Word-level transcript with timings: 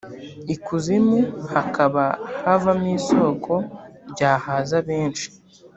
ikuzimu 0.53 1.19
hakaba 1.53 2.03
havamo 2.41 2.87
isoko 2.97 3.53
ryahaza 4.11 4.77
benshi 4.87 5.27